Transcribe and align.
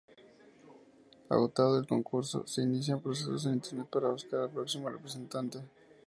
Agotado 1.29 1.77
el 1.77 1.85
concurso, 1.87 2.47
se 2.47 2.63
inician 2.63 3.01
procesos 3.01 3.45
en 3.45 3.53
Internet 3.53 3.85
para 3.91 4.09
buscar 4.09 4.39
al 4.39 4.49
próximo 4.49 4.89
representante. 4.89 5.59